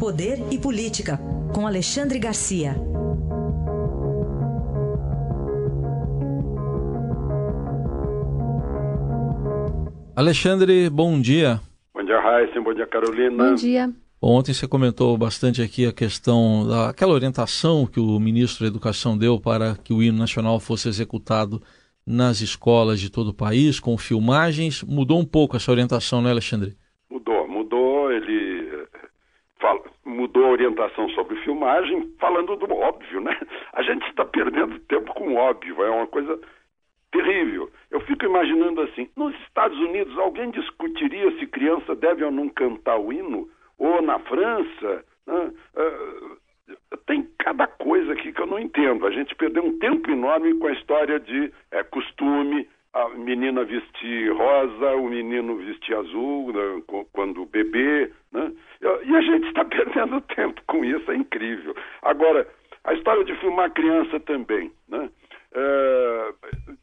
[0.00, 1.18] Poder e Política,
[1.54, 2.74] com Alexandre Garcia.
[10.16, 11.60] Alexandre, bom dia.
[11.92, 12.58] Bom dia, Raíssa.
[12.62, 13.50] Bom dia, Carolina.
[13.50, 13.90] Bom dia.
[14.22, 19.38] Ontem você comentou bastante aqui a questão daquela orientação que o ministro da Educação deu
[19.38, 21.60] para que o hino nacional fosse executado
[22.06, 24.82] nas escolas de todo o país, com filmagens.
[24.82, 26.74] Mudou um pouco essa orientação, né, Alexandre?
[27.10, 28.10] Mudou, mudou.
[28.10, 29.00] Ele eh,
[29.60, 33.36] fala, mudou a orientação sobre filmagem, falando do óbvio, né?
[33.72, 36.38] A gente está perdendo tempo com o óbvio, é uma coisa
[37.12, 37.70] terrível.
[37.90, 42.98] Eu fico imaginando assim: nos Estados Unidos, alguém discutiria se criança deve ou não cantar
[42.98, 43.48] o hino?
[43.78, 45.04] Ou na França?
[45.26, 45.52] Né?
[45.76, 46.40] Uh,
[47.06, 49.06] tem cada coisa aqui que eu não entendo.
[49.06, 54.32] A gente perdeu um tempo enorme com a história de é, costume, a menina vestir
[54.32, 56.82] rosa, o menino vestir azul né,
[57.12, 58.52] quando bebê, né?
[59.04, 59.49] E a gente
[59.92, 61.74] perdendo tempo com isso, é incrível.
[62.02, 62.46] Agora,
[62.84, 65.10] a história de filmar criança também, né?
[65.52, 66.34] É,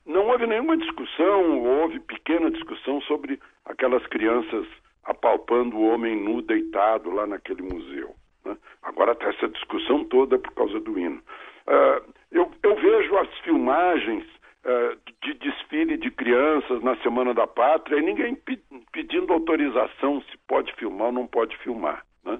[0.06, 4.68] não houve nenhuma discussão, houve pequena discussão sobre aquelas crianças
[5.06, 8.14] apalpando o homem nu deitado lá naquele museu.
[8.44, 8.58] Né?
[8.84, 11.22] Agora está essa discussão toda por causa do hino.
[11.66, 17.98] Uh, eu, eu, vejo as filmagens uh, de desfile de crianças na Semana da Pátria
[17.98, 18.60] e ninguém pe
[18.92, 22.04] pedindo autorização se pode filmar ou não pode filmar.
[22.26, 22.40] Né?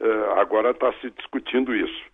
[0.00, 2.04] Uh, agora está se discutindo isso.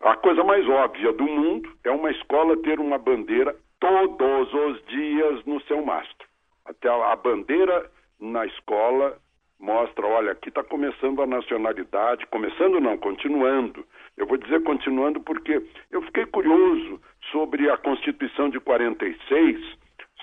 [0.00, 5.44] A coisa mais óbvia do mundo é uma escola ter uma bandeira todos os dias
[5.44, 6.26] no seu mastro.
[6.64, 7.90] Até a bandeira
[8.20, 9.16] na escola
[9.58, 13.84] mostra, olha, aqui está começando a nacionalidade, começando não, continuando.
[14.16, 19.60] Eu vou dizer continuando porque eu fiquei curioso sobre a Constituição de 46,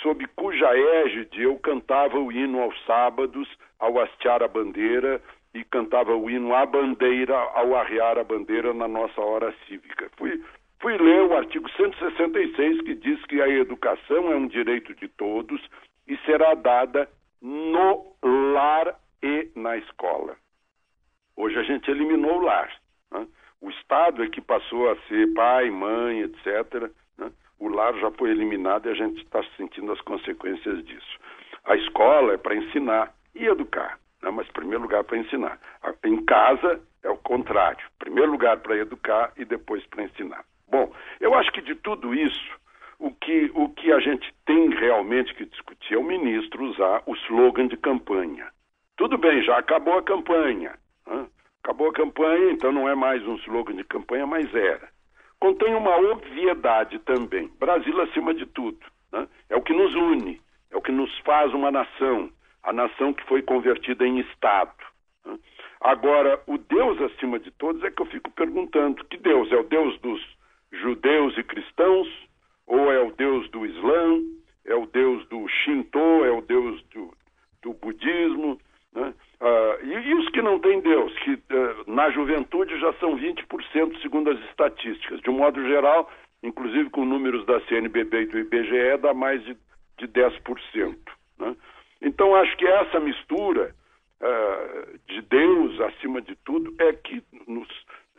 [0.02, 3.48] sob cuja égide eu cantava o hino aos sábados,
[3.80, 5.22] ao hastear a bandeira,
[5.54, 10.10] e cantava o hino à bandeira ao arriar a bandeira na nossa hora cívica.
[10.18, 10.44] Fui,
[10.80, 15.62] fui ler o artigo 166 que diz que a educação é um direito de todos
[16.08, 17.10] e será dada
[17.42, 20.36] no lar e na escola.
[21.36, 22.72] Hoje a gente eliminou o lar.
[23.12, 23.28] Né?
[23.62, 26.92] O Estado é que passou a ser pai, mãe, etc.
[27.18, 27.32] Né?
[27.60, 31.20] O lar já foi eliminado e a gente está sentindo as consequências disso.
[31.66, 35.60] A escola é para ensinar e educar, mas primeiro lugar para ensinar.
[36.04, 37.86] Em casa é o contrário.
[37.98, 40.44] Primeiro lugar para educar e depois para ensinar.
[40.68, 42.60] Bom, eu acho que de tudo isso,
[43.00, 47.16] o que, o que a gente tem realmente que discutir é o ministro usar o
[47.16, 48.48] slogan de campanha.
[48.98, 50.78] Tudo bem, já acabou a campanha.
[51.08, 51.26] Né?
[51.64, 54.90] Acabou a campanha, então não é mais um slogan de campanha, mas era.
[55.40, 57.50] Contém uma obviedade também.
[57.58, 58.80] Brasil acima de tudo.
[59.12, 59.28] Né?
[59.50, 62.30] É o que nos une, é o que nos faz uma nação,
[62.64, 64.74] a nação que foi convertida em Estado.
[65.82, 69.52] Agora, o Deus acima de todos é que eu fico perguntando: que Deus?
[69.52, 70.22] É o Deus dos
[70.72, 72.08] judeus e cristãos?
[72.68, 74.20] Ou é o Deus do Islã?
[74.66, 76.00] É o Deus do Shinto?
[76.26, 77.14] É o Deus do,
[77.64, 78.60] do budismo?
[78.94, 79.14] Né?
[79.42, 84.02] Uh, e, e, os que não têm Deus, que uh, na juventude já são 20%,
[84.02, 85.22] segundo as estatísticas.
[85.22, 86.12] De um modo geral,
[86.44, 89.56] inclusive com números da CNBB e do IBGE, dá mais de,
[89.98, 90.98] de 10%.
[92.02, 93.76] Então, acho que essa mistura
[94.22, 97.68] uh, de Deus, acima de tudo, é que nos,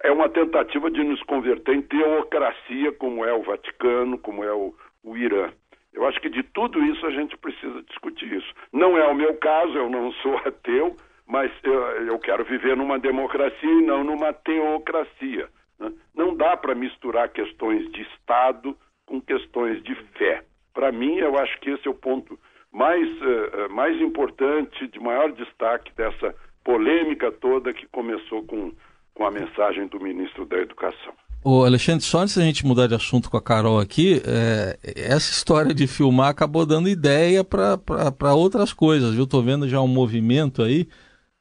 [0.03, 4.75] é uma tentativa de nos converter em teocracia, como é o Vaticano, como é o,
[5.03, 5.51] o Irã.
[5.93, 8.53] Eu acho que de tudo isso a gente precisa discutir isso.
[8.73, 10.97] Não é o meu caso, eu não sou ateu,
[11.27, 11.73] mas eu,
[12.07, 15.49] eu quero viver numa democracia e não numa teocracia.
[15.79, 15.93] Né?
[16.15, 18.77] Não dá para misturar questões de Estado
[19.07, 20.45] com questões de fé.
[20.73, 22.39] Para mim, eu acho que esse é o ponto
[22.73, 28.73] mais, uh, mais importante, de maior destaque dessa polêmica toda que começou com,
[29.15, 31.13] com a mensagem do ministro da Educação.
[31.43, 35.33] O Alexandre, só antes da gente mudar de assunto com a Carol aqui, é, essa
[35.33, 39.25] história de filmar acabou dando ideia para outras coisas, viu?
[39.25, 40.87] Estou vendo já um movimento aí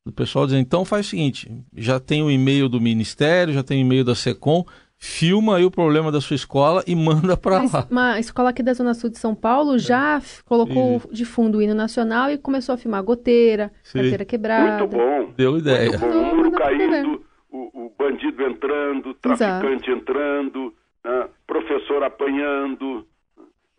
[0.06, 3.80] do pessoal dizendo, então faz o seguinte, já tem o e-mail do Ministério, já tem
[3.80, 4.64] o e-mail da SECOM,
[5.00, 7.88] filma aí o problema da sua escola e manda para lá.
[7.90, 9.80] Uma escola aqui da Zona Sul de São Paulo é.
[9.80, 11.08] já colocou Sim.
[11.12, 14.04] de fundo o hino nacional e começou a filmar goteira, Sim.
[14.04, 14.80] goteira quebrada.
[14.80, 15.34] Muito bom.
[15.36, 15.98] Deu ideia.
[15.98, 16.32] Muito bom.
[16.32, 19.92] O muro caindo o, o bandido entrando, traficante Exato.
[19.92, 20.74] entrando,
[21.04, 21.30] né?
[21.48, 23.06] professor apanhando,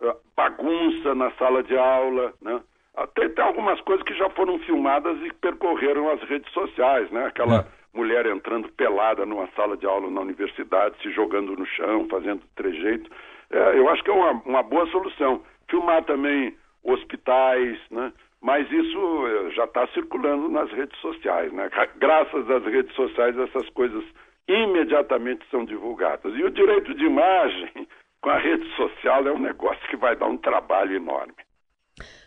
[0.01, 0.13] né?
[0.37, 2.61] bagunça na sala de aula, né?
[2.97, 7.27] Até tem algumas coisas que já foram filmadas e percorreram as redes sociais, né?
[7.27, 7.80] Aquela é.
[8.01, 13.11] Mulher entrando pelada numa sala de aula na universidade, se jogando no chão, fazendo trejeito.
[13.51, 15.43] É, eu acho que é uma, uma boa solução.
[15.69, 18.11] Filmar também hospitais, né?
[18.41, 21.69] Mas isso eh, já está circulando nas redes sociais, né?
[21.99, 24.03] Graças às redes sociais, essas coisas
[24.49, 26.35] imediatamente são divulgadas.
[26.35, 27.87] E o direito de imagem
[28.23, 31.35] com a rede social é um negócio que vai dar um trabalho enorme.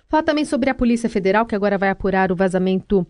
[0.07, 3.03] Fala também sobre a Polícia Federal, que agora vai apurar o vazamento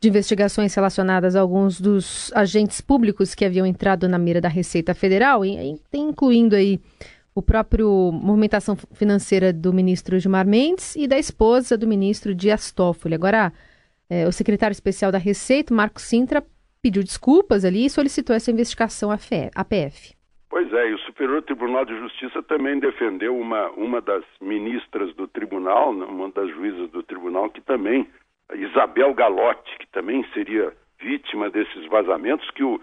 [0.00, 4.94] de investigações relacionadas a alguns dos agentes públicos que haviam entrado na mira da Receita
[4.94, 5.42] Federal,
[5.92, 6.80] incluindo aí
[7.34, 13.14] o próprio movimentação financeira do ministro Gilmar Mendes e da esposa do ministro Dias Toffoli.
[13.14, 13.52] Agora,
[14.08, 16.42] é, o secretário especial da Receita, Marco Sintra,
[16.82, 20.14] pediu desculpas ali e solicitou essa investigação à PF.
[20.48, 25.28] Pois é, e o Superior Tribunal de Justiça também defendeu uma, uma das ministras do
[25.28, 28.08] tribunal, uma das juízas do tribunal, que também,
[28.54, 32.80] Isabel Galotti, que também seria vítima desses vazamentos, que o,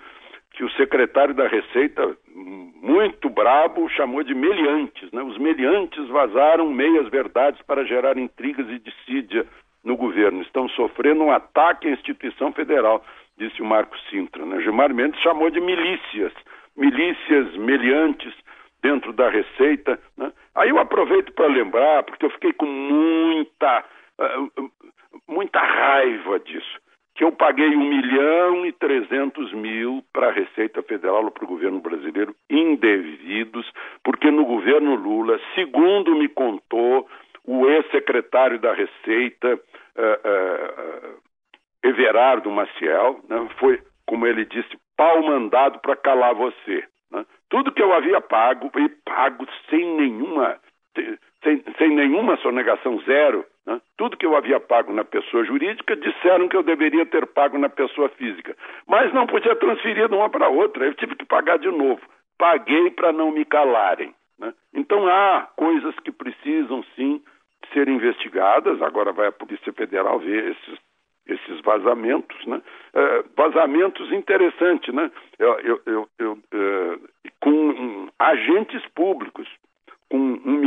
[0.51, 5.11] que o secretário da Receita, muito brabo, chamou de meliantes.
[5.11, 5.21] Né?
[5.21, 9.45] Os meliantes vazaram meias verdades para gerar intrigas e dissídia
[9.83, 10.41] no governo.
[10.41, 13.05] Estão sofrendo um ataque à instituição federal,
[13.37, 14.45] disse o Marco Sintra.
[14.45, 14.61] Né?
[14.61, 16.33] Gilmar Mendes chamou de milícias
[16.77, 18.33] milícias meliantes
[18.81, 19.99] dentro da Receita.
[20.15, 20.31] Né?
[20.55, 23.83] Aí eu aproveito para lembrar, porque eu fiquei com muita,
[24.19, 24.71] uh,
[25.27, 26.79] muita raiva disso,
[27.15, 31.47] que eu paguei um milhão e trezentos mil para a Receita Federal ou para o
[31.47, 33.71] governo brasileiro indevidos,
[34.03, 37.07] porque no governo Lula, segundo me contou
[37.44, 41.27] o ex-secretário da Receita, uh, uh,
[41.83, 43.47] Everardo Maciel, né?
[43.57, 46.83] foi, como ele disse, pau mandado para calar você.
[47.12, 47.25] Né?
[47.50, 50.59] Tudo que eu havia pago, e pago sem nenhuma,
[51.44, 53.45] sem, sem nenhuma sonegação, zero.
[53.67, 53.81] Né?
[53.97, 57.67] Tudo que eu havia pago na pessoa jurídica, disseram que eu deveria ter pago na
[57.67, 58.55] pessoa física.
[58.87, 62.01] Mas não podia transferir de uma para outra, eu tive que pagar de novo.
[62.37, 64.15] Paguei para não me calarem.
[64.39, 64.53] Né?
[64.73, 67.21] Então há coisas que precisam sim
[67.73, 68.81] ser investigadas.
[68.81, 70.87] Agora vai a Polícia Federal ver esses
[71.27, 72.61] esses vazamentos, né?
[72.93, 75.11] É, vazamentos interessantes, né?
[75.37, 76.99] Eu, eu, eu, eu é,
[77.41, 79.45] com agentes públicos,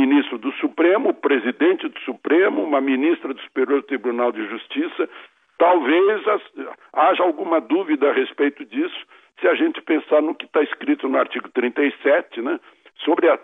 [0.01, 5.09] ministro do Supremo, presidente do Supremo, uma ministra do Superior Tribunal de Justiça.
[5.57, 6.21] Talvez
[6.93, 9.05] haja alguma dúvida a respeito disso,
[9.39, 12.59] se a gente pensar no que está escrito no artigo 37, né?
[13.05, 13.39] Sobre a,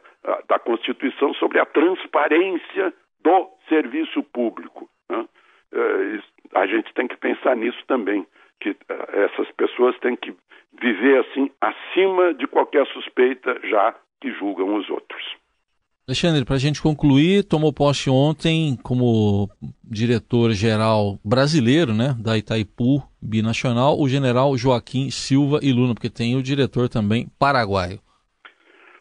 [0.48, 2.94] da Constituição, sobre a transparência
[3.24, 4.90] do serviço público.
[5.10, 5.26] Né?
[5.74, 8.26] É, a gente tem que pensar nisso também,
[8.60, 10.36] que eh, essas pessoas têm que
[10.80, 15.24] viver assim acima de qualquer suspeita já que julgam os outros.
[16.10, 19.50] Alexandre, para a gente concluir, tomou posse ontem como
[19.84, 26.42] diretor-geral brasileiro né, da Itaipu Binacional o general Joaquim Silva e Luna, porque tem o
[26.42, 28.00] diretor também paraguaio.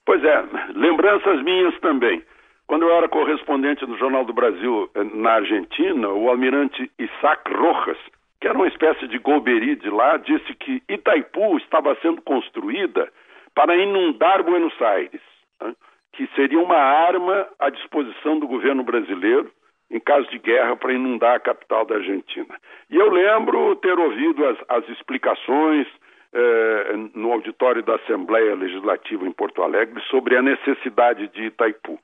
[0.05, 0.45] Pois é,
[0.75, 2.25] lembranças minhas também.
[2.67, 7.99] Quando eu era correspondente do Jornal do Brasil eh, na Argentina, o almirante Isaac Rojas,
[8.41, 13.09] que era uma espécie de golbery de lá, disse que Itaipu estava sendo construída
[13.55, 15.23] para inundar Buenos Aires,
[15.63, 15.73] né?
[16.17, 19.51] Que seria uma arma à disposição do governo brasileiro
[19.91, 22.59] em caso de guerra para inundar a capital da Argentina.
[22.91, 25.87] E eu lembro ter ouvido as, as explicações
[26.33, 32.01] eh, no auditório da Assembleia Legislativa em Porto Alegre sobre a necessidade de Itaipu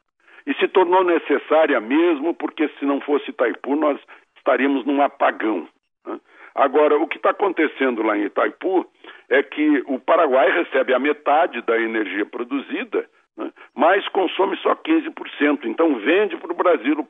[0.46, 3.98] e se tornou necessária mesmo porque se não fosse Itaipu nós
[4.36, 5.66] estaríamos num apagão.
[6.06, 6.20] Né?
[6.54, 8.86] Agora, o que está acontecendo lá em Itaipu
[9.28, 13.08] é que o Paraguai recebe a metade da energia produzida?
[13.74, 15.64] Mas consome só 15%.
[15.64, 17.06] Então vende para o Brasil.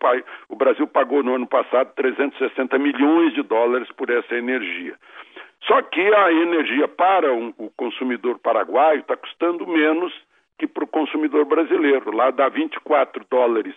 [0.49, 4.95] O Brasil pagou no ano passado 360 milhões de dólares por essa energia.
[5.65, 10.13] Só que a energia para o consumidor paraguaio está custando menos
[10.59, 12.15] que para o consumidor brasileiro.
[12.15, 13.75] Lá dá 24 dólares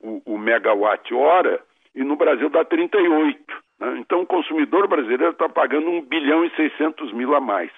[0.00, 1.60] o, o megawatt-hora
[1.94, 3.38] e no Brasil dá 38.
[3.80, 3.98] Né?
[3.98, 7.70] Então o consumidor brasileiro está pagando 1 bilhão e 600 mil a mais.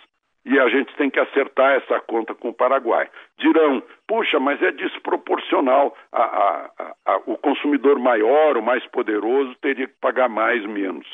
[0.45, 3.09] E a gente tem que acertar essa conta com o Paraguai.
[3.39, 5.95] Dirão, puxa, mas é desproporcional.
[6.13, 11.07] A, a, a, o consumidor maior, o mais poderoso, teria que pagar mais, menos.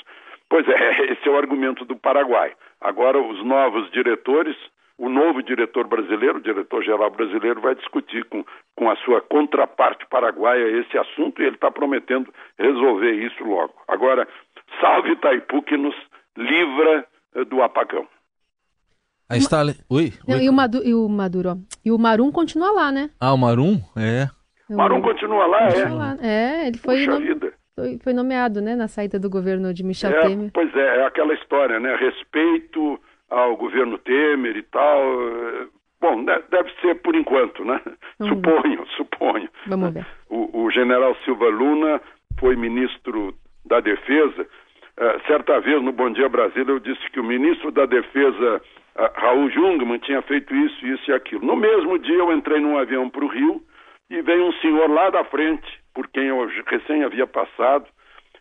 [0.49, 2.53] Pois é, esse é o argumento do Paraguai.
[2.81, 4.57] Agora, os novos diretores
[4.99, 10.81] o novo diretor brasileiro, o diretor-geral brasileiro, vai discutir com, com a sua contraparte paraguaia
[10.81, 13.75] esse assunto e ele está prometendo resolver isso logo.
[13.87, 14.27] Agora,
[14.81, 15.95] salve Itaipu que nos
[16.37, 18.09] livra eh, do apagão.
[19.29, 19.63] Aí está.
[19.91, 20.13] Oi.
[20.27, 20.45] Não, Oi.
[20.45, 23.11] E, o Maduro, e o Maduro, E o Marum continua lá, né?
[23.21, 23.81] Ah, o Marum?
[23.97, 24.29] É.
[24.71, 25.95] O Marum continua lá, continua é?
[25.95, 26.17] Lá.
[26.21, 27.41] É, ele foi, nome...
[27.75, 30.51] foi, foi, nomeado, né, na saída do governo de Michel é, Temer.
[30.53, 31.97] Pois é, é aquela história, né?
[31.97, 35.01] Respeito ao governo Temer e tal.
[36.01, 37.81] Bom, deve ser por enquanto, né?
[38.19, 38.89] Vamos suponho, ver.
[38.97, 39.49] suponho.
[39.67, 40.07] Vamos ver.
[40.29, 42.01] O, o general Silva Luna
[42.39, 44.43] foi ministro da Defesa.
[44.43, 48.63] Uh, certa vez no Bom Dia Brasília eu disse que o ministro da Defesa,
[49.15, 51.45] Raul Jungmann, tinha feito isso, isso e aquilo.
[51.45, 53.63] No mesmo dia eu entrei num avião para o Rio
[54.11, 57.87] e veio um senhor lá da frente, por quem eu recém havia passado,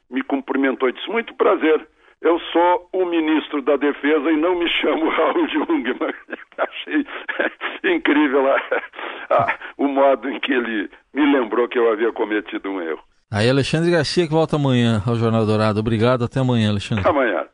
[0.10, 1.88] me cumprimentou e disse: Muito prazer,
[2.22, 6.14] eu sou o ministro da Defesa e não me chamo Raul Jungmann.
[6.58, 7.06] Achei
[7.96, 8.46] incrível
[9.78, 13.02] o modo em que ele me lembrou que eu havia cometido um erro.
[13.32, 15.80] Aí Alexandre Garcia que volta amanhã ao Jornal Dourado.
[15.80, 17.08] Obrigado, até amanhã, Alexandre.
[17.08, 17.46] Amanhã.